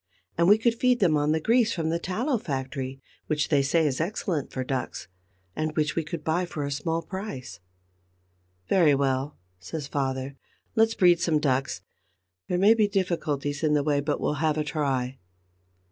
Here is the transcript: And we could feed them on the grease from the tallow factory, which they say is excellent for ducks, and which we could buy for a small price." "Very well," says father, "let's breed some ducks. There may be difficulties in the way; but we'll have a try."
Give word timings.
And 0.35 0.47
we 0.47 0.57
could 0.57 0.73
feed 0.73 0.99
them 0.99 1.15
on 1.15 1.31
the 1.31 1.39
grease 1.39 1.73
from 1.73 1.89
the 1.89 1.99
tallow 1.99 2.39
factory, 2.39 2.99
which 3.27 3.49
they 3.49 3.61
say 3.61 3.85
is 3.85 4.01
excellent 4.01 4.51
for 4.51 4.63
ducks, 4.63 5.07
and 5.55 5.75
which 5.77 5.95
we 5.95 6.03
could 6.03 6.23
buy 6.23 6.43
for 6.43 6.65
a 6.65 6.71
small 6.71 7.03
price." 7.03 7.59
"Very 8.67 8.95
well," 8.95 9.37
says 9.59 9.85
father, 9.87 10.37
"let's 10.75 10.95
breed 10.95 11.19
some 11.19 11.37
ducks. 11.37 11.81
There 12.47 12.57
may 12.57 12.73
be 12.73 12.87
difficulties 12.87 13.61
in 13.61 13.75
the 13.75 13.83
way; 13.83 13.99
but 13.99 14.19
we'll 14.19 14.39
have 14.41 14.57
a 14.57 14.63
try." 14.63 15.19